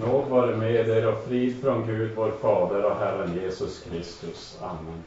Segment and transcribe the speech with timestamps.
[0.00, 4.58] Nåd vare med er och frid från Gud vår Fader och Herren Jesus Kristus.
[4.62, 5.02] Amen.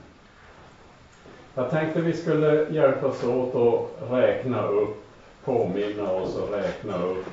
[1.55, 4.97] Jag tänkte vi skulle hjälpas åt att räkna upp,
[5.45, 7.25] påminna oss och räkna upp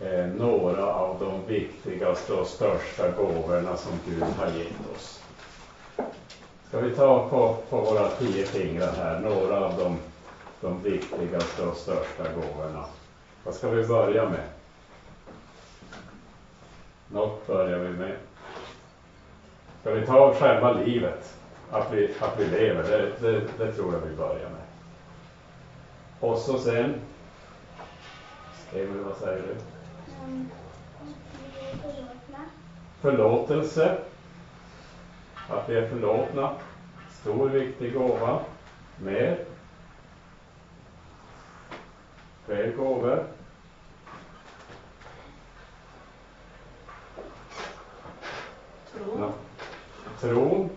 [0.00, 5.22] eh, några av de viktigaste och största gåvorna som Gud har gett oss.
[6.68, 9.98] Ska vi ta på, på våra tio fingrar här, några av de,
[10.60, 12.84] de viktigaste och största gåvorna.
[13.44, 14.57] Vad ska vi börja med?
[17.12, 18.16] Något börjar vi med.
[19.80, 21.34] Ska vi ta själva livet?
[21.70, 24.62] Att vi, att vi lever, det, det, det tror jag vi börjar med.
[26.20, 26.94] Och så sen,
[28.72, 29.54] Emil, vad säger du?
[33.00, 33.98] Förlåtelse.
[35.48, 36.54] Att vi är förlåtna.
[37.10, 38.40] Stor viktig gåva.
[38.96, 39.44] Mer?
[42.46, 43.24] Fler gåvor?
[48.92, 49.18] Tro.
[49.18, 49.32] Ja.
[50.20, 50.70] Tron.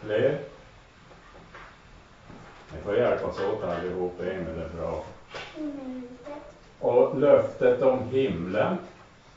[0.00, 0.38] Fler?
[2.74, 5.04] Ni får hjälpas åt allihop, Emil är bra.
[6.80, 8.76] Och löftet om himlen.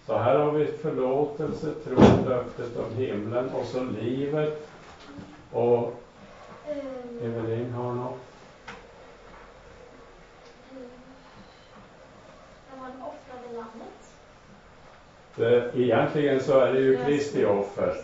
[0.06, 4.68] Så här har vi förlåtelse, tro, löftet om himlen och så livet.
[5.52, 5.94] Och
[7.22, 8.18] Evelin har något?
[13.02, 13.66] Offrade.
[15.36, 17.96] Det, egentligen så är det ju Kristi offer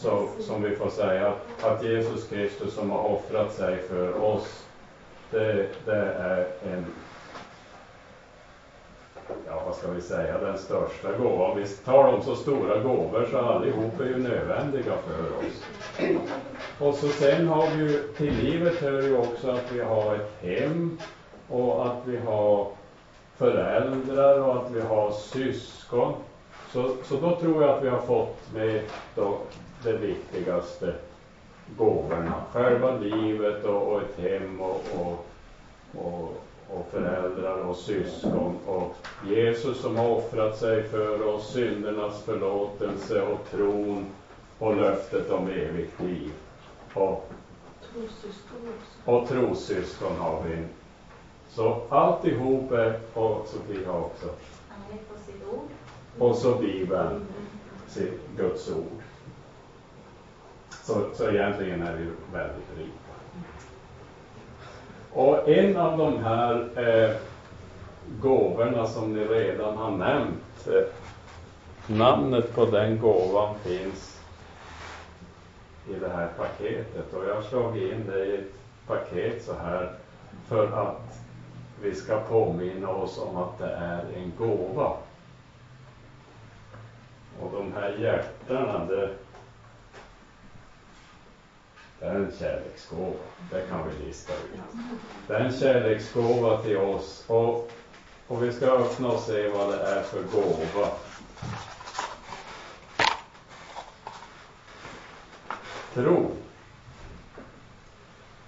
[0.00, 4.64] som, som vi får säga att, att Jesus Kristus som har offrat sig för oss,
[5.30, 6.86] det, det är en,
[9.46, 11.56] ja vad ska vi säga, den största gåvan.
[11.56, 15.64] Vi talar om så stora gåvor så allihop är ju nödvändiga för oss.
[16.78, 20.32] Och så sen har vi ju, till livet hör ju också att vi har ett
[20.40, 20.98] hem
[21.48, 22.66] och att vi har
[23.36, 26.14] föräldrar och att vi har syskon.
[26.72, 28.82] Så, så då tror jag att vi har fått med
[29.14, 29.38] då
[29.82, 30.94] det viktigaste
[31.76, 32.34] gåvorna.
[32.52, 35.26] Själva livet och, och ett hem och, och,
[36.04, 38.94] och, och föräldrar och syskon och
[39.26, 44.06] Jesus som har offrat sig för oss, syndernas förlåtelse och tron
[44.58, 46.32] och löftet om evigt liv.
[46.94, 47.30] Och,
[47.92, 49.10] Trossyskon också.
[49.10, 50.64] och trossyskon har vi.
[51.48, 54.26] Så alltihop är, och Sofia också,
[54.68, 55.68] Han är på sitt ord
[56.18, 57.26] och så Bibeln,
[57.86, 59.02] sitt Guds ord.
[60.70, 62.90] Så, så egentligen är vi väldigt rika.
[65.12, 67.16] Och en av de här eh,
[68.20, 70.82] gåvorna som ni redan har nämnt, eh,
[71.86, 74.20] namnet på den gåvan finns
[75.90, 78.52] i det här paketet och jag har slagit in det i ett
[78.86, 79.92] paket så här
[80.48, 81.18] för att
[81.82, 84.96] vi ska påminna oss om att det är en gåva.
[87.42, 89.10] Och de här hjärtarna, det,
[91.98, 93.14] det är en kärleksgåva.
[93.50, 94.60] Det kan vi lista ut.
[95.26, 97.70] Det är en kärleksgåva till oss och,
[98.26, 100.88] och vi ska öppna och se vad det är för gåva.
[105.94, 106.30] Tro.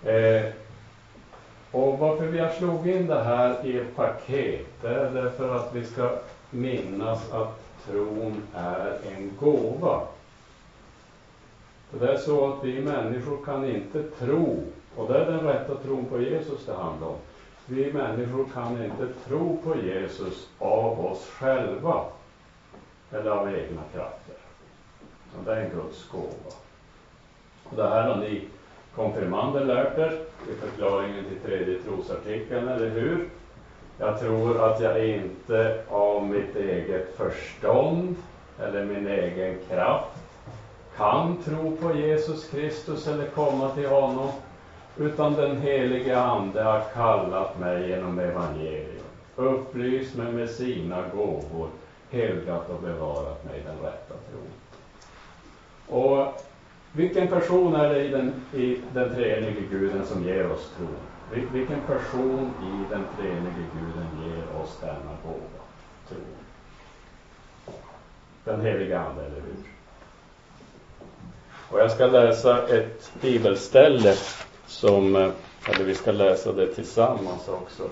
[0.04, 0.52] Eh,
[1.70, 5.75] och varför vi har slagit in det här i ett paket, det är därför att
[5.75, 6.19] vi ska
[6.50, 10.00] minnas att tron är en gåva.
[11.91, 14.62] För det är så att vi människor kan inte tro,
[14.97, 17.16] och det är den rätta tron på Jesus det handlar om.
[17.66, 22.04] Vi människor kan inte tro på Jesus av oss själva,
[23.10, 24.37] eller av egna krafter.
[25.38, 26.54] Och det är en Guds gåva.
[27.64, 28.49] Och det här har ni
[28.94, 30.20] konfirmander lärt er
[30.50, 33.28] i förklaringen till tredje trosartikeln, eller hur?
[33.98, 38.16] Jag tror att jag inte av mitt eget förstånd
[38.58, 40.19] eller min egen kraft
[40.97, 44.31] kan tro på Jesus Kristus eller komma till honom,
[44.97, 49.04] utan den helige Ande har kallat mig genom evangelium,
[49.37, 51.69] upplyst mig med sina gåvor,
[52.11, 54.52] helgat och bevarat mig den rätta tron.
[56.00, 56.43] Och
[56.93, 61.12] vilken person är det i den, i den treenige guden som ger oss tron?
[61.32, 65.62] Vilken person i den treenige guden ger oss denna gåva,
[66.08, 66.19] tro?
[68.44, 69.55] Den heliga Ande, eller hur?
[71.69, 74.14] Och jag ska läsa ett bibelställe
[74.67, 75.31] som, eh,
[75.64, 77.82] eller vi ska läsa det tillsammans också.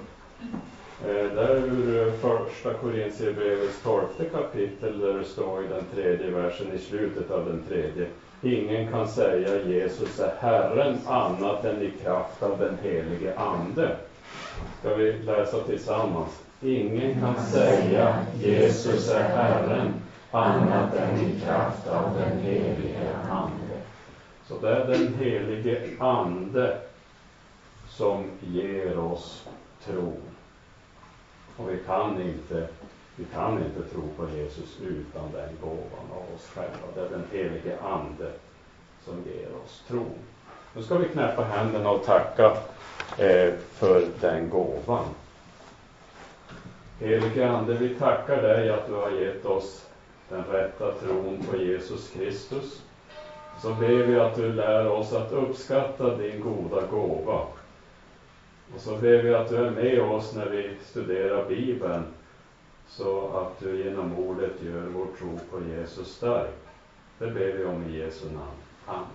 [1.07, 6.31] Eh, det är ur eh, första Korintierbrevets tolfte kapitel där det står i den tredje
[6.31, 8.07] versen i slutet av den tredje.
[8.43, 13.97] Ingen kan säga Jesus är Herren annat än i kraft av den helige Ande.
[14.81, 16.43] Ska vi läsa tillsammans?
[16.63, 19.95] Ingen kan säga Jesus är Herren
[20.31, 23.81] annat än i kraft av den helige Ande.
[24.47, 26.79] Så det är den helige Ande
[27.89, 29.49] som ger oss
[29.87, 30.17] tro.
[31.57, 32.69] Och vi kan inte,
[33.21, 36.87] vi kan inte tro på Jesus utan den gåvan av oss själva.
[36.95, 38.33] Det är den helige Ande
[39.05, 40.07] som ger oss tro.
[40.75, 42.57] Nu ska vi knäppa händerna och tacka
[43.19, 45.05] eh, för den gåvan.
[47.01, 49.87] Helige Ande, vi tackar dig att du har gett oss
[50.29, 52.83] den rätta tron på Jesus Kristus.
[53.63, 57.41] Så ber vi att du lär oss att uppskatta din goda gåva.
[58.75, 62.05] Och så ber vi att du är med oss när vi studerar Bibeln
[62.91, 66.55] så att du genom ordet gör vår tro på Jesus stark.
[67.19, 68.61] Det ber vi om i Jesu namn.
[68.87, 69.07] Amen.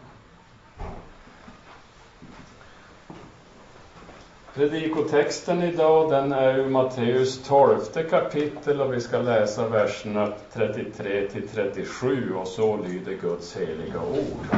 [4.56, 7.80] Predikotexten idag den är ur Matteus 12
[8.10, 14.58] kapitel och vi ska läsa verserna 33 till 37 och så lyder Guds heliga ord.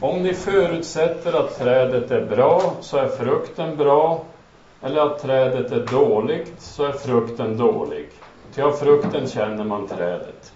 [0.00, 4.24] Om ni förutsätter att trädet är bra så är frukten bra
[4.82, 8.08] eller att trädet är dåligt så är frukten dålig.
[8.54, 10.52] Ty av frukten känner man trädet.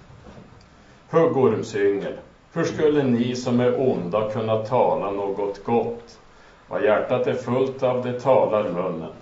[1.10, 2.14] Huggormsyngel.
[2.52, 6.18] Hur skulle ni som är onda kunna tala något gott?
[6.68, 9.12] Vad hjärtat är fullt av, det talar munnen.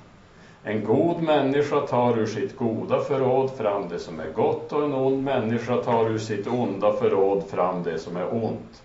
[0.63, 4.95] En god människa tar ur sitt goda förråd fram det som är gott och en
[4.95, 8.83] ond människa tar ur sitt onda förråd fram det som är ont.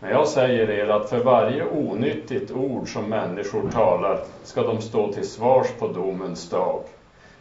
[0.00, 5.12] Men jag säger er att för varje onyttigt ord som människor talar ska de stå
[5.12, 6.82] till svars på domens dag.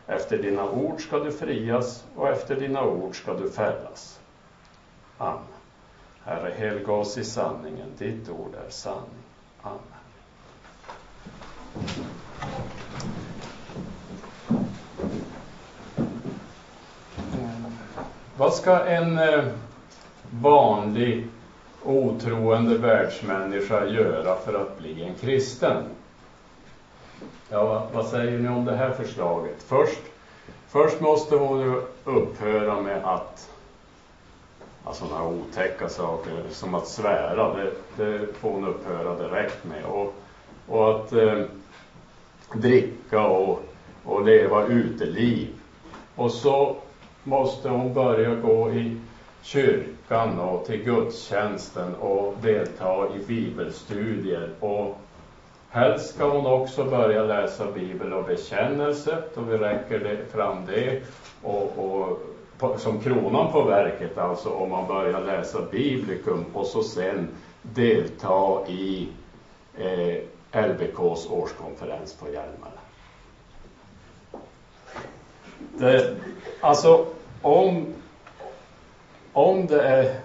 [0.07, 4.19] Efter dina ord ska du frias och efter dina ord ska du fällas.
[5.17, 5.43] Amen.
[6.23, 7.87] Herre, helga oss i sanningen.
[7.97, 9.23] Ditt ord är sanning.
[9.61, 9.79] Amen.
[18.37, 19.43] Vad ska en eh,
[20.31, 21.27] vanlig
[21.85, 25.83] otroende världsmänniska göra för att bli en kristen?
[27.49, 29.63] Ja, vad säger ni om det här förslaget?
[29.63, 30.01] Först,
[30.67, 33.49] först måste hon ju upphöra med att
[34.83, 39.85] alltså sådana otäcka saker som att svära, det, det får hon upphöra direkt med.
[39.85, 40.13] Och,
[40.67, 41.41] och att eh,
[42.53, 43.63] dricka och,
[44.03, 45.47] och leva uteliv.
[46.15, 46.75] Och så
[47.23, 48.97] måste hon börja gå i
[49.45, 54.49] kyrkan och till gudstjänsten och delta i bibelstudier.
[54.59, 54.97] Och
[55.69, 61.01] helst ska hon också börja läsa bibel och bekännelse, då vi räcker det, fram det.
[61.43, 62.19] Och, och
[62.57, 67.27] på, som kronan på verket, alltså om man börjar läsa biblikum och så sen
[67.61, 69.09] delta i
[69.77, 70.21] eh,
[70.69, 72.73] LBKs årskonferens på Hjälmaren.
[75.77, 76.15] Det,
[76.61, 77.05] alltså
[77.41, 77.85] om,
[79.35, 80.15] om det är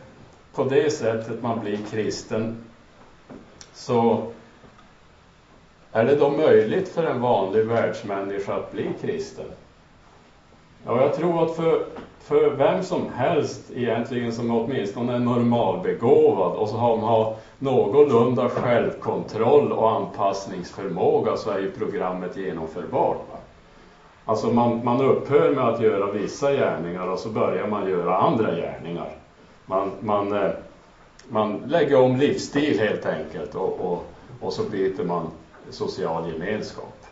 [0.54, 2.64] på det sättet man blir kristen
[3.72, 4.22] så
[5.92, 9.44] är det då möjligt för en vanlig världsmänniska att bli kristen?
[10.86, 11.84] Ja, jag tror att för,
[12.20, 18.48] för vem som helst egentligen som åtminstone är normalbegåvad och så har man har någorlunda
[18.48, 23.29] självkontroll och anpassningsförmåga så är ju programmet genomförbart.
[24.24, 28.54] Alltså man, man upphör med att göra vissa gärningar och så börjar man göra andra
[28.56, 29.16] gärningar.
[29.66, 30.50] Man, man, eh,
[31.28, 34.04] man lägger om livsstil helt enkelt och, och,
[34.40, 35.30] och så byter man
[35.70, 37.06] social gemenskap.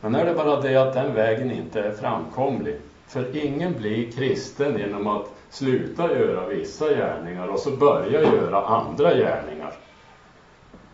[0.00, 2.76] Men är det bara det att den vägen inte är framkomlig.
[3.06, 9.14] För ingen blir kristen genom att sluta göra vissa gärningar och så börja göra andra
[9.14, 9.72] gärningar.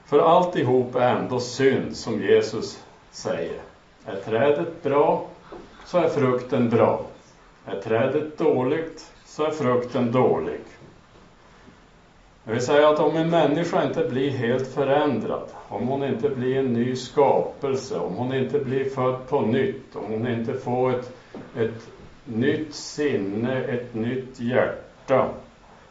[0.07, 3.68] För alltihop är ändå synd, som Jesus säger.
[4.09, 5.27] Är trädet bra,
[5.87, 7.01] så är frukten bra.
[7.67, 10.61] Är trädet dåligt, så är frukten dålig.
[12.45, 16.59] Det vill säga att om en människa inte blir helt förändrad, om hon inte blir
[16.59, 21.13] en ny skapelse, om hon inte blir född på nytt, om hon inte får ett,
[21.57, 21.89] ett
[22.25, 25.29] nytt sinne, ett nytt hjärta,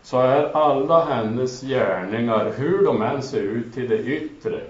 [0.01, 4.61] så är alla hennes gärningar, hur de än ser ut till det yttre,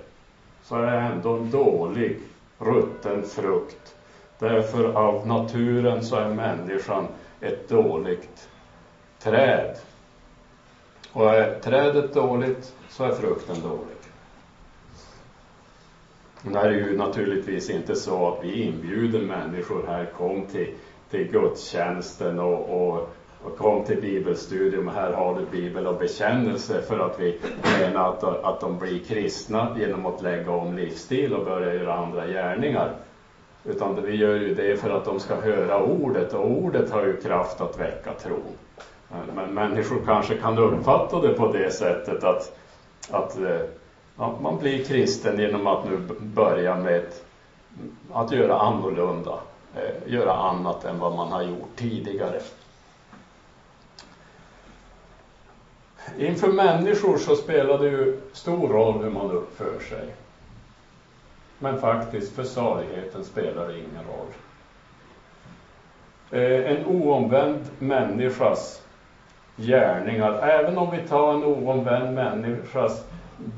[0.64, 2.18] så är det ändå en dålig,
[2.60, 3.96] rutten frukt.
[4.40, 7.08] Därför av naturen så är människan
[7.42, 8.50] ett dåligt
[9.20, 9.78] träd.
[11.12, 13.98] Och är trädet dåligt så är frukten dålig.
[16.42, 20.74] Det är ju naturligtvis inte så att vi inbjuder människor här, kom till,
[21.10, 23.10] till gudstjänsten och, och,
[23.48, 24.88] och kom till bibelstudium.
[24.88, 27.40] Här har du bibel och bekännelse för att vi
[27.80, 32.28] menar att, att de blir kristna genom att lägga om livsstil och börja göra andra
[32.28, 32.94] gärningar.
[33.64, 37.22] Utan vi gör ju det för att de ska höra ordet och ordet har ju
[37.22, 38.40] kraft att väcka tro.
[39.36, 42.58] Men människor kanske kan uppfatta det på det sättet att,
[43.12, 43.62] att eh,
[44.18, 47.04] ja, man blir kristen genom att nu börja med
[48.14, 49.40] att göra annorlunda,
[49.76, 52.40] eh, göra annat än vad man har gjort tidigare.
[56.20, 60.08] Inför människor så spelar det ju stor roll hur man uppför sig.
[61.60, 64.28] Men faktiskt för saligheten spelar det ingen roll.
[66.32, 68.82] Eh, en oomvänd människas
[69.56, 73.06] gärningar, även om vi tar en oomvänd människas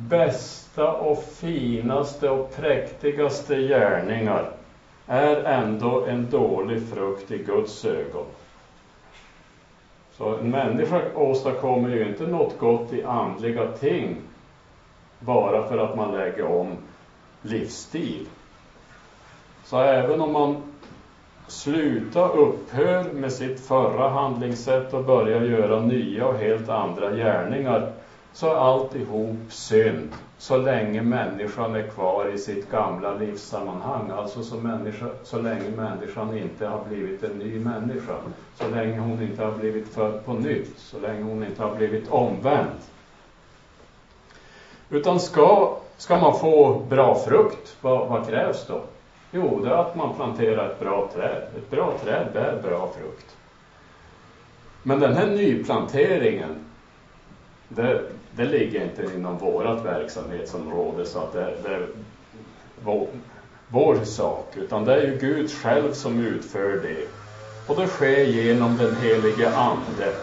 [0.09, 4.51] bästa och finaste och präktigaste gärningar,
[5.07, 8.25] är ändå en dålig frukt i Guds ögon.
[10.19, 14.17] Så en människa åstadkommer ju inte något gott i andliga ting
[15.19, 16.77] bara för att man lägger om
[17.41, 18.27] livsstil.
[19.63, 20.63] Så även om man
[21.47, 27.91] slutar, upphör med sitt förra handlingssätt och börjar göra nya och helt andra gärningar
[28.33, 34.09] så är alltihop synd så länge människan är kvar i sitt gamla livssammanhang.
[34.09, 38.15] Alltså så, människa, så länge människan inte har blivit en ny människa.
[38.55, 40.77] Så länge hon inte har blivit född på nytt.
[40.77, 42.79] Så länge hon inte har blivit omvänd.
[44.89, 48.81] Utan ska, ska man få bra frukt, vad, vad krävs då?
[49.31, 51.43] Jo, det är att man planterar ett bra träd.
[51.57, 53.35] Ett bra träd bär bra frukt.
[54.83, 56.65] Men den här nyplanteringen,
[57.69, 61.87] det, det ligger inte inom vårat verksamhetsområde så att det, det är
[62.83, 63.07] vår,
[63.67, 67.07] vår sak, utan det är ju Gud själv som utför det.
[67.67, 70.13] Och det sker genom den helige Ande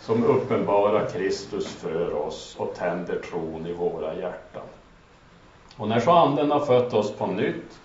[0.00, 4.62] som uppenbarar Kristus för oss och tänder tron i våra hjärtan.
[5.76, 7.78] Och när så Anden har fött oss på nytt,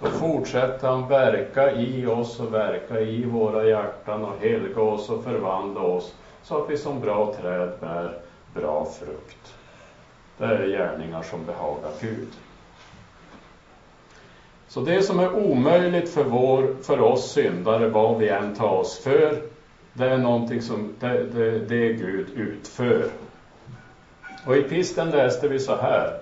[0.00, 5.24] då fortsätter han verka i oss och verka i våra hjärtan och helga oss och
[5.24, 8.18] förvandla oss så att vi som bra träd bär
[8.54, 9.54] bra frukt.
[10.38, 12.28] Det är gärningar som behagar Gud.
[14.68, 18.98] Så det som är omöjligt för, vår, för oss syndare, vad vi än tar oss
[18.98, 19.42] för,
[19.92, 23.04] det är någonting som det, det, det Gud utför.
[24.46, 26.20] Och i pisten läste vi så här.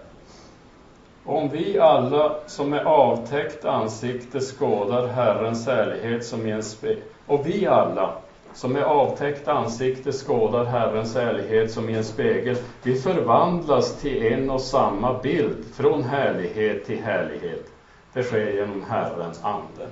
[1.24, 7.02] Om vi alla som med avtäckt ansikte skådar Herrens ärlighet som i en spegel.
[7.26, 8.14] Och vi alla
[8.58, 12.56] som med avtäckt ansikte skådar Herrens härlighet som i en spegel.
[12.82, 17.72] Vi förvandlas till en och samma bild, från härlighet till härlighet.
[18.12, 19.88] Det sker genom Herrens ande.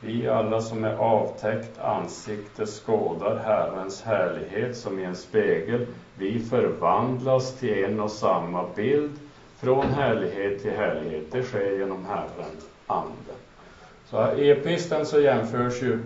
[0.00, 5.82] Vi alla som med avtäckt ansikte skådar Herrens härlighet som i en spegel.
[6.14, 9.10] Vi förvandlas till en och samma bild,
[9.56, 11.24] från härlighet till härlighet.
[11.30, 13.32] Det sker genom Herrens ande.
[14.04, 15.98] Så i episten så jämförs ju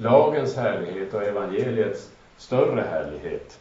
[0.00, 3.60] lagens härlighet och evangeliets större härlighet.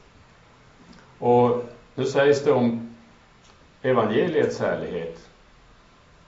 [1.20, 1.63] Och
[1.96, 2.96] nu sägs det om
[3.82, 5.29] evangeliets härlighet.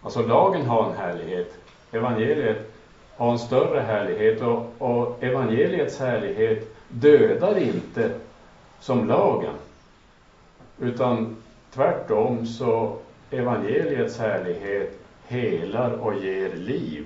[0.01, 1.54] Alltså lagen har en härlighet,
[1.92, 2.72] evangeliet
[3.18, 8.12] har en större härlighet och, och evangeliets härlighet dödar inte
[8.80, 9.54] som lagen.
[10.80, 11.36] Utan
[11.74, 12.98] tvärtom så
[13.32, 17.06] evangeliets härlighet helar och ger liv.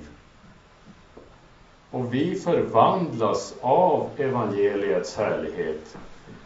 [1.94, 5.98] Och vi förvandlas av evangeliets härlighet.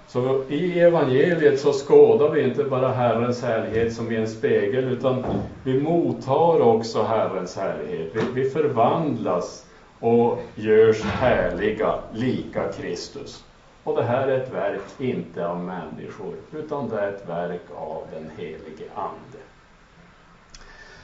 [0.07, 5.25] Så i evangeliet så skådar vi inte bara Herrens härlighet som i en spegel, utan
[5.63, 8.11] vi mottar också Herrens härlighet.
[8.15, 9.65] Vi, vi förvandlas
[9.99, 13.43] och görs härliga, lika Kristus.
[13.83, 18.03] Och det här är ett verk inte av människor, utan det är ett verk av
[18.13, 19.43] den helige Ande.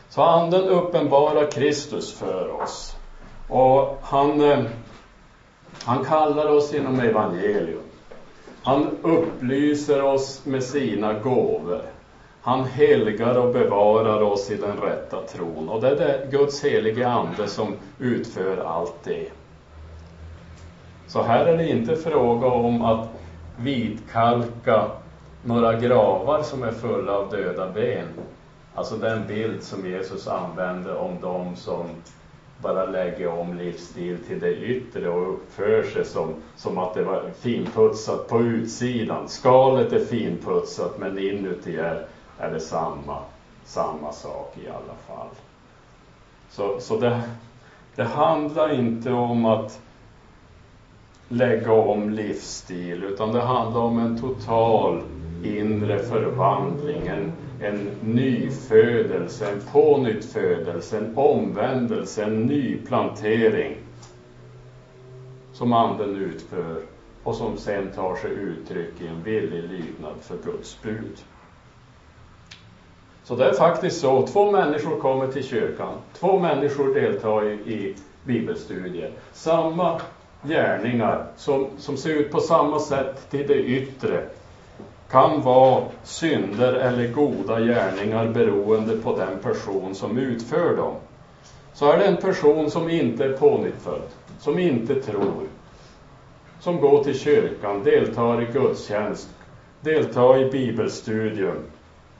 [0.09, 2.92] Så Anden uppenbarar Kristus för oss.
[3.53, 4.63] Och han, eh,
[5.83, 7.81] han kallar oss genom evangelium.
[8.63, 11.81] Han upplyser oss med sina gåvor.
[12.41, 15.69] Han helgar och bevarar oss i den rätta tron.
[15.69, 19.27] Och det är det Guds helige Ande som utför allt det.
[21.07, 23.07] Så här är det inte fråga om att
[23.57, 24.85] vitkalka
[25.43, 28.07] några gravar som är fulla av döda ben.
[28.75, 31.85] Alltså den bild som Jesus använde om de som
[32.61, 37.31] bara lägger om livsstil till det yttre och uppför sig som, som att det var
[37.39, 39.29] finputsat på utsidan.
[39.29, 42.05] Skalet är finputsat men inuti är,
[42.37, 43.19] är det samma,
[43.65, 45.27] samma sak i alla fall.
[46.49, 47.21] Så, så det,
[47.95, 49.79] det handlar inte om att
[51.27, 55.01] lägga om livsstil, utan det handlar om en total
[55.43, 57.31] inre förvandling, en,
[57.63, 63.77] en nyfödelse, en pånyttfödelse, en omvändelse, en nyplantering
[65.53, 66.81] som Anden utför
[67.23, 71.23] och som sen tar sig uttryck i en villig lydnad för Guds bud.
[73.23, 77.95] Så det är faktiskt så, två människor kommer till kyrkan, två människor deltar i, i
[78.23, 79.11] bibelstudier.
[79.33, 80.01] Samma
[80.41, 84.27] gärningar som, som ser ut på samma sätt till det yttre
[85.13, 90.95] kan vara synder eller goda gärningar beroende på den person som utför dem.
[91.73, 94.05] Så är det en person som inte är pånyttfödd,
[94.39, 95.47] som inte tror,
[96.59, 99.29] som går till kyrkan, deltar i gudstjänst,
[99.81, 101.63] deltar i bibelstudium,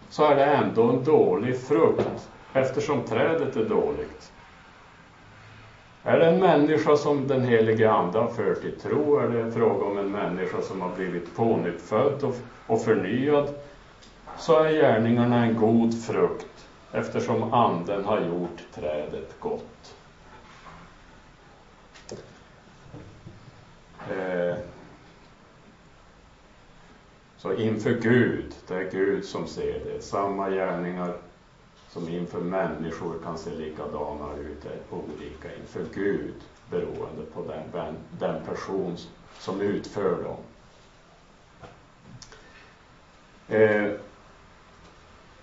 [0.10, 4.32] så är det ändå en dålig frukt eftersom trädet är dåligt.
[6.06, 9.52] Är det en människa som den helige Ande har fört till tro, är det en
[9.52, 12.34] fråga om en människa som har blivit pånyttfödd
[12.68, 13.54] och, förnyad,
[14.38, 19.96] så är gärningarna en god frukt eftersom Anden har gjort trädet gott.
[24.10, 24.56] Eh,
[27.38, 31.14] så inför Gud, det är Gud som ser det, samma gärningar
[31.94, 36.34] som inför människor kan se likadana ut är olika inför Gud
[36.70, 38.98] beroende på den, den person
[39.40, 40.38] som utför dem.
[43.48, 43.92] Eh,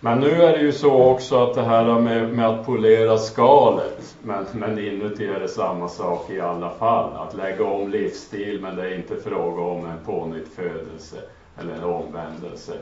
[0.00, 4.16] men nu är det ju så också att det här med, med att polera skalet,
[4.22, 7.16] men, men inuti är det samma sak i alla fall.
[7.16, 11.22] Att lägga om livsstil, men det är inte fråga om en pånyttfödelse
[11.58, 12.78] eller en omvändelse.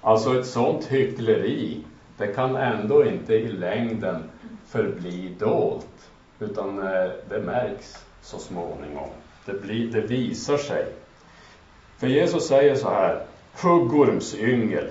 [0.00, 1.84] Alltså ett sånt hyckleri
[2.18, 4.22] det kan ändå inte i längden
[4.66, 9.08] förbli dolt, utan eh, det märks så småningom.
[9.44, 10.86] Det, blir, det visar sig.
[11.98, 13.22] För Jesus säger så här,
[13.62, 14.90] huggormsyngel,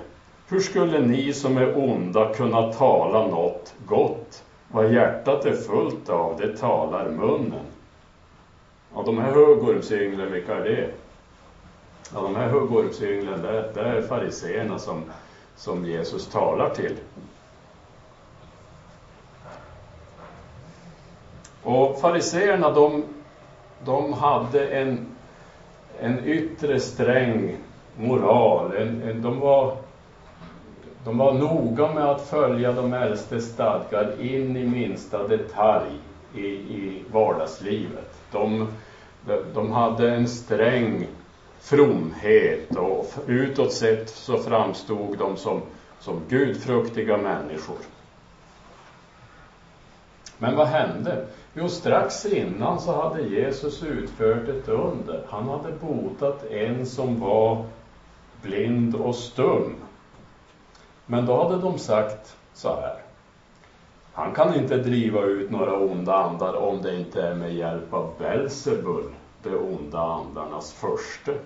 [0.49, 4.43] hur skulle ni som är onda kunna tala något gott?
[4.67, 7.65] Vad hjärtat är fullt av, det talar munnen.
[8.95, 10.89] Ja, de här huggormsynglen, vilka är det?
[12.13, 15.03] Ja, de här huggormsynglen, det, det är fariseerna som
[15.61, 16.95] som Jesus talar till.
[21.63, 23.03] Och fariseerna de,
[23.85, 25.07] de hade en,
[25.99, 27.57] en yttre sträng
[27.97, 28.75] moral.
[28.75, 29.77] En, en, de, var,
[31.05, 35.91] de var noga med att följa de äldste stadgar in i minsta detalj
[36.35, 38.21] i, i vardagslivet.
[38.31, 38.67] De,
[39.53, 41.07] de hade en sträng
[41.61, 45.61] fromhet och utåt sett så framstod de som,
[45.99, 47.77] som gudfruktiga människor.
[50.37, 51.25] Men vad hände?
[51.53, 55.25] Jo, strax innan så hade Jesus utfört ett under.
[55.29, 57.65] Han hade botat en som var
[58.41, 59.75] blind och stum.
[61.05, 62.97] Men då hade de sagt så här.
[64.13, 68.13] Han kan inte driva ut några onda andar om det inte är med hjälp av
[68.19, 69.09] Belsebul,
[69.43, 71.37] de onda andarnas förste.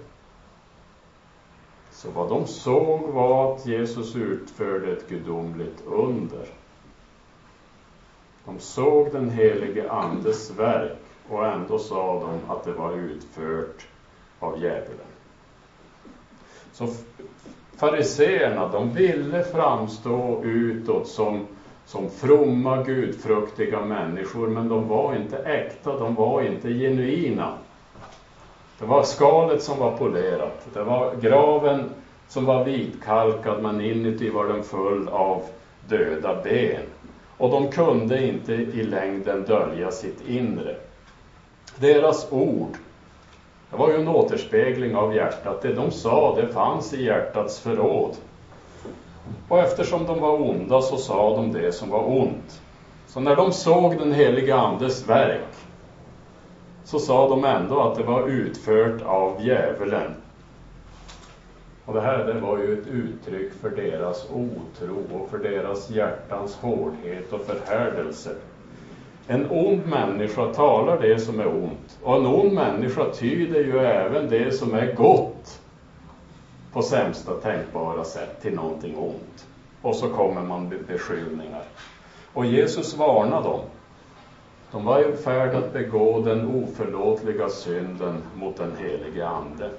[1.92, 6.48] Så vad de såg var att Jesus utförde ett gudomligt under.
[8.46, 10.98] De såg den helige Andes verk
[11.30, 13.88] och ändå sa de att det var utfört
[14.40, 15.06] av djävulen.
[16.72, 16.88] Så
[17.78, 21.46] fariseerna, de ville framstå utåt som,
[21.86, 27.58] som fromma, gudfruktiga människor, men de var inte äkta, de var inte genuina.
[28.80, 30.68] Det var skalet som var polerat.
[30.74, 31.90] Det var graven
[32.28, 35.42] som var vitkalkad, men inuti var den full av
[35.88, 36.84] döda ben.
[37.38, 40.76] Och de kunde inte i längden dölja sitt inre.
[41.76, 42.78] Deras ord,
[43.72, 45.62] det var ju en återspegling av hjärtat.
[45.62, 48.16] Det de sa, det fanns i hjärtats förråd.
[49.50, 52.62] Och eftersom de var onda så sa de det som var ont.
[53.08, 55.65] Så när de såg den helige Andes verk
[56.86, 60.16] så sa de ändå att det var utfört av djävulen.
[61.86, 66.56] Och det här det var ju ett uttryck för deras otro och för deras hjärtans
[66.56, 68.36] hårdhet och förhärdelse.
[69.28, 74.30] En ond människa talar det som är ont och en ond människa tyder ju även
[74.30, 75.62] det som är gott
[76.74, 79.46] på sämsta tänkbara sätt till någonting ont.
[79.82, 81.64] Och så kommer man med beskyllningar.
[82.34, 83.60] Och Jesus varnar dem
[84.76, 89.70] de var i färd att begå den oförlåtliga synden mot den helige Ande.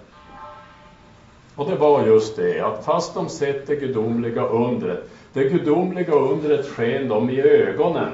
[1.54, 6.66] Och det var just det, att fast de sett det gudomliga undret, det gudomliga undret
[6.66, 8.10] sken dem i ögonen.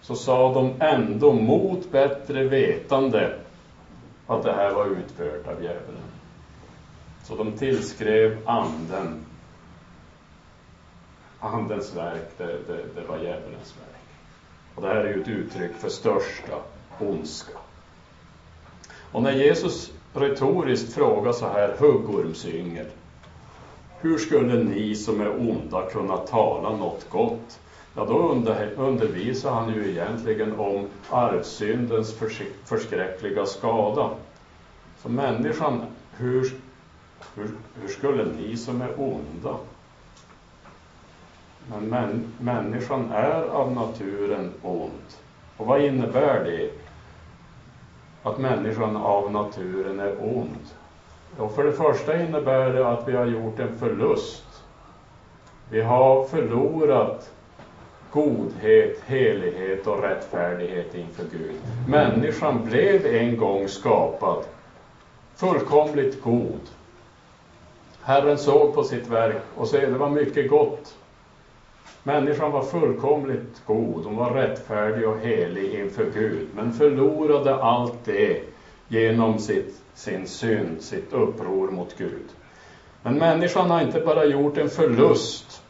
[0.00, 3.38] så sa de ändå mot bättre vetande
[4.26, 6.02] att det här var utfört av djävulen.
[7.24, 9.24] Så de tillskrev anden,
[11.40, 14.01] andens verk, det, det, det var djävulens verk.
[14.74, 16.58] Och det här är ju ett uttryck för största
[16.98, 17.58] ondska.
[19.12, 22.86] Och när Jesus retoriskt frågar så här, huggormsyngel,
[24.00, 27.58] hur skulle ni som är onda kunna tala något gott?
[27.96, 32.14] Ja, då under, undervisar han ju egentligen om arvsyndens
[32.64, 34.10] förskräckliga skada.
[35.02, 35.82] Så människan,
[36.16, 36.52] hur,
[37.34, 39.56] hur, hur skulle ni som är onda?
[41.70, 45.16] Men män, människan är av naturen ond.
[45.56, 46.70] Och vad innebär det?
[48.22, 50.66] Att människan av naturen är ond.
[51.38, 54.62] Och för det första innebär det att vi har gjort en förlust.
[55.70, 57.30] Vi har förlorat
[58.10, 61.54] godhet, helighet och rättfärdighet inför Gud.
[61.88, 64.44] Människan blev en gång skapad
[65.36, 66.60] fullkomligt god.
[68.02, 70.96] Herren såg på sitt verk och se, det var mycket gott.
[72.04, 78.42] Människan var fullkomligt god, hon var rättfärdig och helig inför Gud, men förlorade allt det
[78.88, 82.28] genom sitt, sin synd, sitt uppror mot Gud.
[83.02, 85.62] Men människan har inte bara gjort en förlust,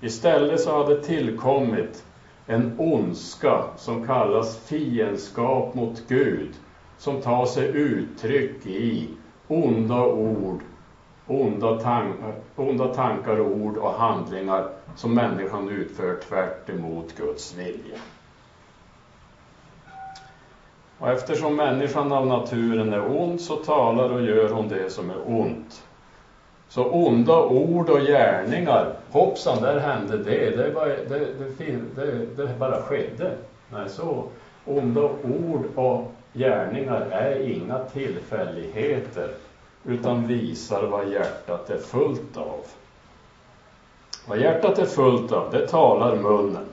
[0.00, 2.04] istället så har det tillkommit
[2.46, 6.50] en ondska som kallas fiendskap mot Gud,
[6.98, 9.08] som tar sig uttryck i
[9.48, 10.60] onda ord,
[11.26, 12.16] onda, tank,
[12.56, 17.98] onda tankar, ord och handlingar som människan utför tvärt emot Guds vilja.
[20.98, 25.28] Och eftersom människan av naturen är ond så talar och gör hon det som är
[25.28, 25.84] ont.
[26.68, 30.56] Så onda ord och gärningar, hoppsan, där hände det.
[30.56, 31.26] Det, bara, det,
[31.58, 33.36] det, det, det bara skedde.
[33.70, 34.24] Nej, så
[34.64, 39.30] onda ord och gärningar är inga tillfälligheter,
[39.84, 42.60] utan visar vad hjärtat är fullt av.
[44.26, 46.66] Vad hjärtat är fullt av, det talar munnen.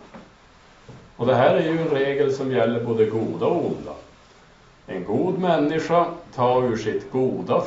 [1.18, 3.94] Och det här är ju en regel som gäller både goda och onda.
[4.88, 7.62] En god människa tar ur sitt goda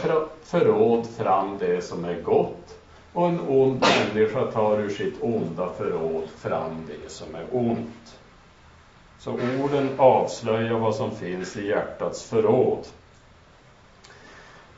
[0.45, 2.79] förråd fram det som är gott
[3.13, 8.19] och en ond människa tar ur sitt onda förråd fram det som är ont.
[9.19, 12.87] Så orden avslöjar vad som finns i hjärtats förråd.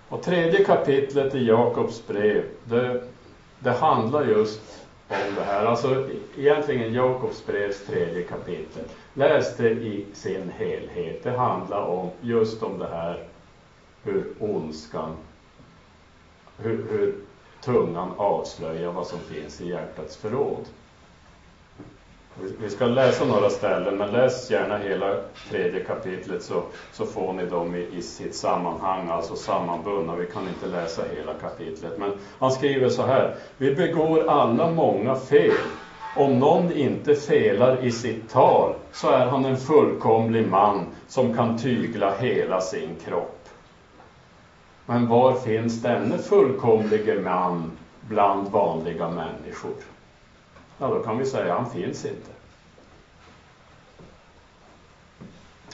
[0.09, 3.03] Och tredje kapitlet i Jakobs brev, det,
[3.59, 5.65] det handlar just om det här.
[5.65, 8.85] Alltså egentligen Jakobs brevs tredje kapitel.
[9.15, 11.23] Läs det i sin helhet.
[11.23, 13.25] Det handlar om just om det här
[14.03, 15.17] hur ondskan,
[16.59, 17.15] hur, hur
[17.61, 20.65] tungan avslöjar vad som finns i hjärtats förråd.
[22.59, 25.15] Vi ska läsa några ställen, men läs gärna hela
[25.51, 30.15] tredje kapitlet så, så får ni dem i, i sitt sammanhang, alltså sammanbundna.
[30.15, 31.99] Vi kan inte läsa hela kapitlet.
[31.99, 33.35] Men han skriver så här.
[33.57, 35.53] Vi begår alla många fel.
[36.17, 41.59] Om någon inte felar i sitt tal så är han en fullkomlig man som kan
[41.59, 43.49] tygla hela sin kropp.
[44.87, 47.71] Men var finns denne fullkomlige man
[48.01, 49.96] bland vanliga människor?
[50.79, 52.31] Ja, då kan vi säga att han finns inte.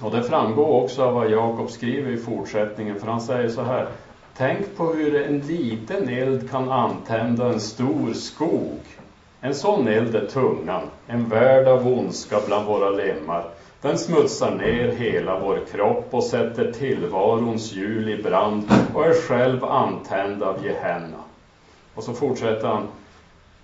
[0.01, 3.89] Och det framgår också av vad Jakob skriver i fortsättningen, för han säger så här.
[4.37, 8.81] Tänk på hur en liten eld kan antända en stor skog.
[9.41, 13.49] En sån eld är tungan, en värld av ondska bland våra lemmar.
[13.81, 19.65] Den smutsar ner hela vår kropp och sätter tillvarons hjul i brand och är själv
[19.65, 21.19] antänd av Gehenna.
[21.95, 22.89] Och så fortsätter han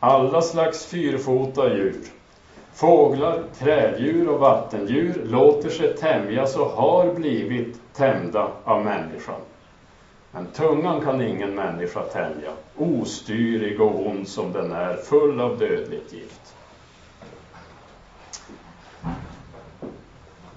[0.01, 2.01] alla slags fyrfota djur,
[2.75, 9.41] fåglar, träddjur och vattendjur låter sig tämjas och har blivit tämjda av människan.
[10.31, 16.13] Men tungan kan ingen människa tämja, ostyrig och ond som den är, full av dödligt
[16.13, 16.55] gift.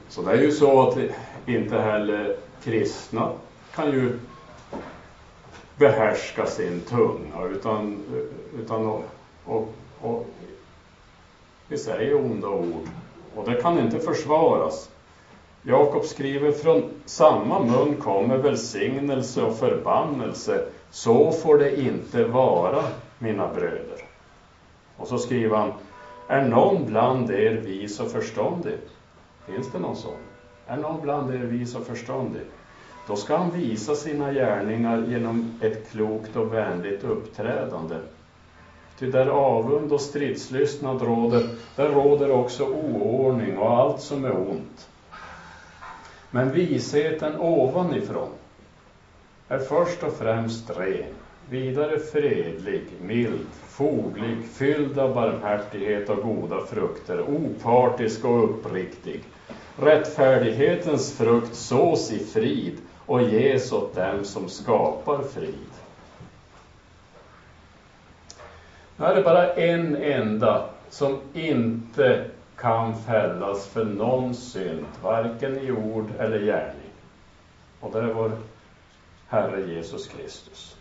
[0.09, 0.97] Så det är ju så att
[1.45, 3.31] inte heller kristna
[3.75, 4.19] kan ju
[5.77, 8.03] behärska sin tunga, utan,
[8.59, 9.03] utan
[9.45, 9.67] och,
[10.01, 10.25] och
[11.67, 12.89] vi säger onda ord
[13.35, 14.89] och det kan inte försvaras.
[15.61, 20.65] Jakob skriver från samma mun kommer välsignelse och förbannelse.
[20.89, 22.83] Så får det inte vara,
[23.19, 24.05] mina bröder.
[24.97, 25.73] Och så skriver han,
[26.27, 28.77] är någon bland er vis och förståndig?
[29.45, 30.17] Finns det någon sån?
[30.67, 32.41] Är någon bland er vis och förståndig?
[33.07, 37.95] Då ska han visa sina gärningar genom ett klokt och vänligt uppträdande
[39.01, 41.43] Ty där avund och stridslystnad råder,
[41.75, 44.89] där råder också oordning och allt som är ont.
[46.31, 48.29] Men visheten ovanifrån
[49.47, 51.15] är först och främst ren,
[51.49, 59.21] vidare fredlig, mild, foglig, fylld av barmhärtighet och goda frukter, opartisk och uppriktig.
[59.75, 65.70] Rättfärdighetens frukt sås i frid och ges åt dem som skapar frid.
[69.01, 72.25] Nu är det bara en enda som inte
[72.57, 76.91] kan fällas för någon synd, varken i ord eller gärning.
[77.79, 78.31] Och det är vår
[79.27, 80.75] Herre Jesus Kristus.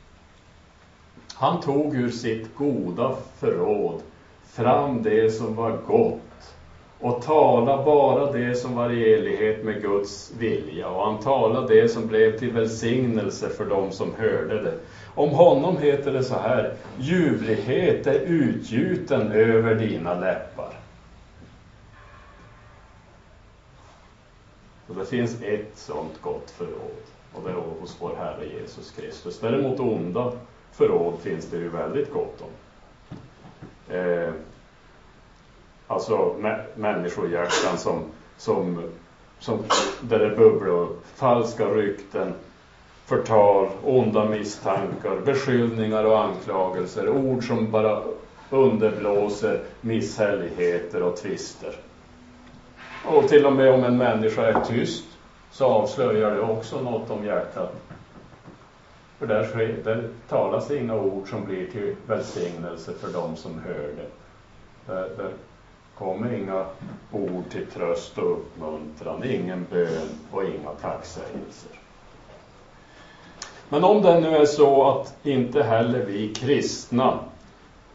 [1.34, 4.02] Han tog ur sitt goda förråd
[4.46, 6.54] fram det som var gott
[7.00, 11.88] och talade bara det som var i enlighet med Guds vilja och han talade det
[11.88, 14.74] som blev till välsignelse för dem som hörde det.
[15.14, 20.74] Om honom heter det så här, ljuvlighet är utgjuten över dina läppar.
[24.86, 27.00] Och det finns ett sådant gott förråd
[27.34, 29.40] och det är hos vår Herre Jesus Kristus.
[29.40, 30.32] Däremot onda
[30.72, 32.50] förråd finns det ju väldigt gott om.
[33.94, 34.32] Eh,
[35.86, 36.34] alltså
[36.74, 38.04] människohjärtan som,
[38.36, 38.82] som,
[39.38, 39.58] som,
[40.00, 42.34] där det bubblar falska rykten,
[43.10, 48.02] förtal, onda misstankar, beskyllningar och anklagelser, ord som bara
[48.50, 51.76] underblåser misshälligheter och tvister.
[53.04, 55.04] Och till och med om en människa är tyst
[55.50, 57.74] så avslöjar det också något om hjärtat.
[59.18, 63.58] För där, sker, där talas det inga ord som blir till välsignelse för dem som
[63.58, 64.08] hör det.
[64.86, 65.32] Där, där
[65.94, 66.64] kommer inga
[67.12, 71.79] ord till tröst och uppmuntran, ingen bön och inga tacksägelser.
[73.72, 77.18] Men om det nu är så att inte heller vi kristna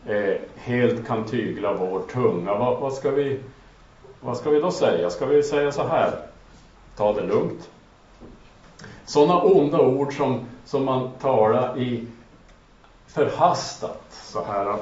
[0.05, 3.39] eh, helt kan tygla vår tunga, vad, vad, ska vi,
[4.21, 5.09] vad ska vi då säga?
[5.09, 6.11] Ska vi säga så här?
[6.97, 7.69] Ta det lugnt.
[9.05, 12.07] Sådana onda ord som, som man talar i
[13.07, 14.75] förhastat, så här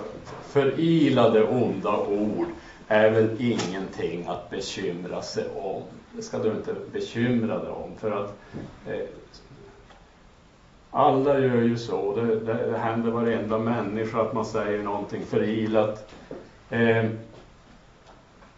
[0.43, 2.47] förilade onda ord
[2.87, 5.81] är väl ingenting att bekymra sig om.
[6.11, 8.33] Det ska du inte bekymra dig om för att
[8.87, 9.07] eh,
[10.93, 12.15] alla gör ju så.
[12.15, 16.13] Det, det, det händer varenda människa att man säger någonting förilat.
[16.69, 17.05] Eh,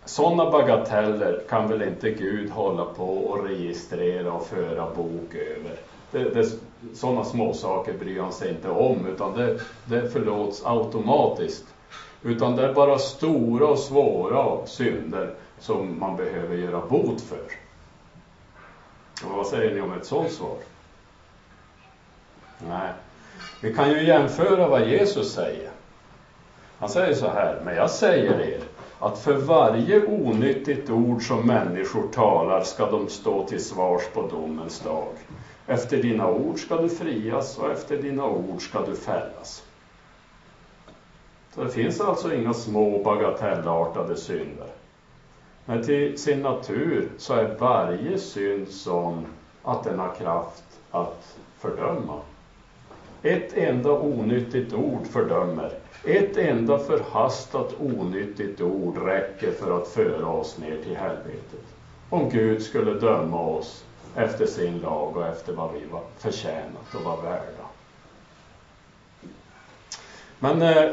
[0.05, 5.79] sådana bagateller kan väl inte Gud hålla på och registrera och föra bok över.
[6.11, 6.59] Det, det,
[6.93, 11.65] sådana småsaker bryr han sig inte om, utan det, det förlåts automatiskt.
[12.21, 17.45] Utan det är bara stora och svåra synder som man behöver göra bot för.
[19.25, 20.57] Och vad säger ni om ett sådant svar?
[22.59, 22.91] Nej.
[23.61, 25.71] Vi kan ju jämföra vad Jesus säger.
[26.79, 28.59] Han säger så här, men jag säger er
[28.99, 34.79] att för varje onyttigt ord som människor talar ska de stå till svars på domens
[34.79, 35.07] dag.
[35.67, 39.63] Efter dina ord ska du frias och efter dina ord ska du fällas.
[41.55, 44.69] Så det finns alltså inga små bagatellartade synder.
[45.65, 49.25] Men till sin natur så är varje synd sån
[49.63, 52.19] att den har kraft att fördöma.
[53.25, 55.71] Ett enda onyttigt ord fördömer.
[56.03, 61.65] Ett enda förhastat onyttigt ord räcker för att föra oss ner till helvetet.
[62.09, 63.85] Om Gud skulle döma oss
[64.15, 67.65] efter sin lag och efter vad vi var förtjänat och var värda.
[70.39, 70.91] Men eh,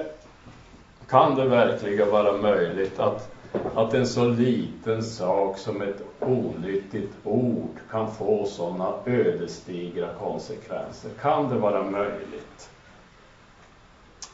[1.09, 3.35] kan det verkligen vara möjligt att,
[3.75, 11.11] att en så liten sak som ett onyttigt ord kan få sådana ödesdigra konsekvenser?
[11.21, 12.71] Kan det vara möjligt?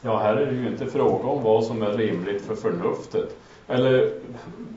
[0.01, 4.13] Ja, här är det ju inte fråga om vad som är rimligt för förnuftet eller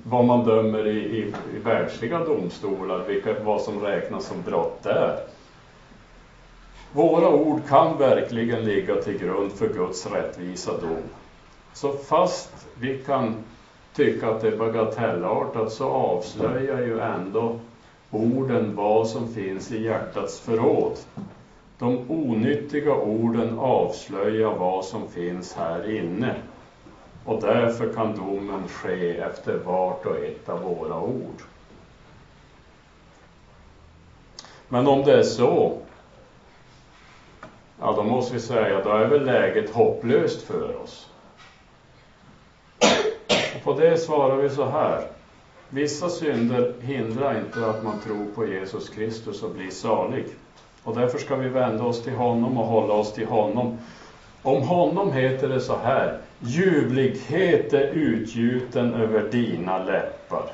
[0.03, 5.21] vad man dömer i, i, i världsliga domstolar, vilka, vad som räknas som brott där.
[6.93, 11.03] Våra ord kan verkligen ligga till grund för Guds rättvisa dom.
[11.73, 13.45] Så fast vi kan
[13.95, 17.57] tycka att det är bagatellartat så avslöjar ju ändå
[18.11, 20.97] orden vad som finns i hjärtats förråd.
[21.79, 26.35] De onyttiga orden avslöjar vad som finns här inne.
[27.25, 31.43] Och därför kan domen ske efter vart och ett av våra ord.
[34.69, 35.79] Men om det är så,
[37.81, 41.12] ja då måste vi säga, då är väl läget hopplöst för oss.
[43.65, 45.07] På det svarar vi så här.
[45.69, 50.25] Vissa synder hindrar inte att man tror på Jesus Kristus och blir salig.
[50.83, 53.79] Och därför ska vi vända oss till honom och hålla oss till honom.
[54.43, 60.53] Om honom heter det så här, ljuvlighet är utgjuten över dina läppar.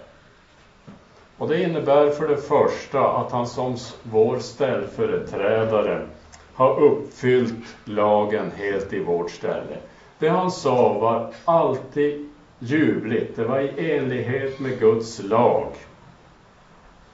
[1.39, 6.07] Och det innebär för det första att han som vår ställföreträdare
[6.55, 9.77] har uppfyllt lagen helt i vårt ställe.
[10.19, 15.67] Det han sa var alltid ljuvligt, det var i enlighet med Guds lag.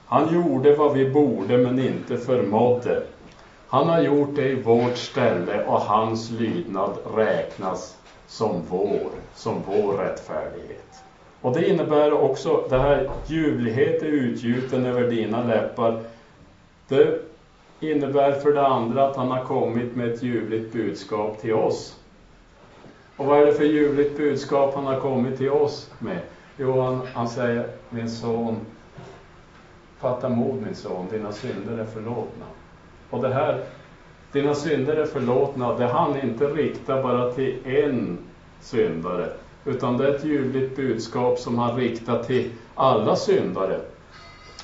[0.05, 3.03] Han gjorde vad vi borde men inte förmådde.
[3.67, 9.93] Han har gjort det i vårt ställe och hans lydnad räknas som vår, som vår
[9.93, 11.03] rättfärdighet.
[11.41, 15.99] Och det innebär också, det här ljuvlighet är utgjuten över dina läppar.
[16.87, 17.19] Det
[17.79, 21.95] innebär för det andra att han har kommit med ett ljuvligt budskap till oss.
[23.17, 26.19] Och vad är det för ljuvligt budskap han har kommit till oss med?
[26.57, 28.59] Jo, han, han säger, min son,
[29.99, 32.45] fatta mod min son, dina synder är förlåtna.
[33.09, 33.63] Och det här,
[34.31, 38.17] dina synder är förlåtna, det han inte riktar bara till en
[38.61, 39.29] syndare,
[39.65, 43.79] utan det är ett ljuvligt budskap som han riktar till alla syndare.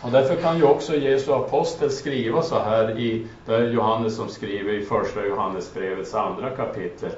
[0.03, 4.27] Och därför kan ju också Jesu apostel skriva så här i, det är Johannes som
[4.27, 7.09] skriver i första Johannesbrevets andra kapitel.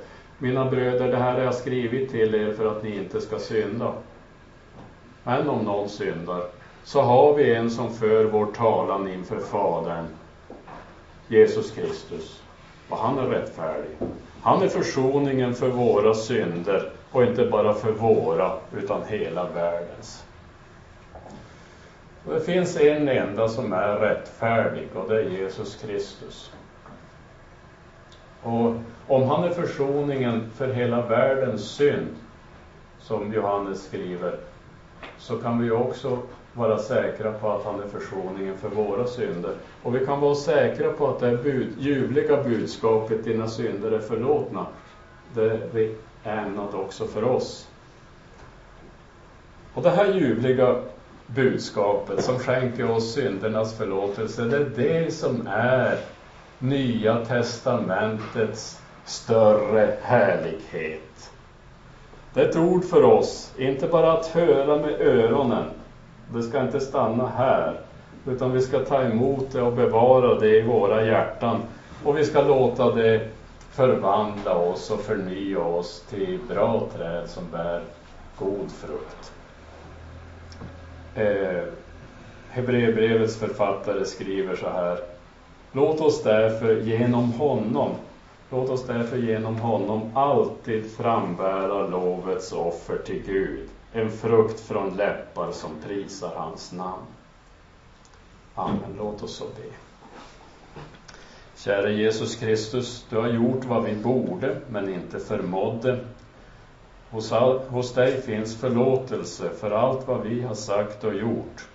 [0.43, 3.93] Mina bröder, det här har jag skrivit till er för att ni inte ska synda.
[5.23, 6.43] Men om någon syndar,
[6.83, 10.05] så har vi en som för vår talan inför Fadern,
[11.27, 12.41] Jesus Kristus.
[12.89, 13.97] Och han är rättfärdig.
[14.41, 20.25] Han är försoningen för våra synder och inte bara för våra, utan hela världens.
[22.25, 26.51] Och det finns en enda som är rättfärdig och det är Jesus Kristus.
[28.43, 28.75] Och
[29.07, 32.07] om han är försoningen för hela världens synd,
[32.99, 34.37] som Johannes skriver,
[35.17, 36.17] så kan vi också
[36.53, 39.55] vara säkra på att han är försoningen för våra synder.
[39.83, 44.65] Och vi kan vara säkra på att det bud, ljuvliga budskapet, dina synder är förlåtna,
[45.33, 45.91] det är
[46.23, 47.67] ämnat också för oss.
[49.73, 50.75] Och det här ljuvliga
[51.27, 55.99] budskapet som skänker oss syndernas förlåtelse, det är det som är
[56.63, 61.31] Nya testamentets större härlighet.
[62.33, 65.65] Det är ett ord för oss, inte bara att höra med öronen.
[66.33, 67.79] Det ska inte stanna här,
[68.25, 71.61] utan vi ska ta emot det och bevara det i våra hjärtan.
[72.03, 73.27] Och vi ska låta det
[73.71, 77.81] förvandla oss och förnya oss till bra träd som bär
[78.39, 79.33] god frukt.
[81.15, 81.63] Eh,
[82.49, 85.12] Hebreerbrevets författare skriver så här.
[85.75, 87.91] Låt oss därför genom honom,
[88.49, 95.51] låt oss därför genom honom alltid frambära lovets offer till Gud, en frukt från läppar
[95.51, 97.05] som prisar hans namn.
[98.55, 98.95] Amen.
[98.97, 99.69] Låt oss så be.
[101.55, 105.99] Käre Jesus Kristus, du har gjort vad vi borde men inte förmådde.
[107.09, 111.67] Hos, all, hos dig finns förlåtelse för allt vad vi har sagt och gjort.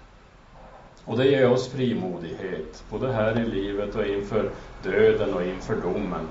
[1.08, 4.50] Och det ger oss frimodighet, både här i livet och inför
[4.82, 6.28] döden och inför domen.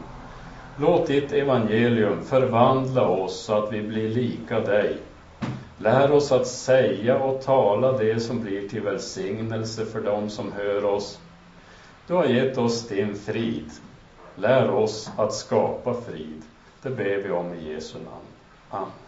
[0.80, 4.98] Låt ditt evangelium förvandla oss så att vi blir lika dig.
[5.78, 10.86] Lär oss att säga och tala det som blir till välsignelse för dem som hör
[10.86, 11.20] oss.
[12.08, 13.72] Du har gett oss din frid.
[14.36, 16.42] Lär oss att skapa frid.
[16.82, 18.28] Det ber vi om i Jesu namn.
[18.70, 19.07] Amen.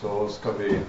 [0.00, 0.80] Så ska vi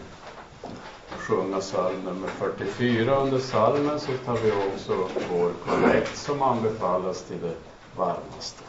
[1.17, 3.15] sjunga psalm nummer 44.
[3.15, 7.55] Under psalmen så tar vi också vår kollekt som anbefallas till det
[7.95, 8.63] varmaste.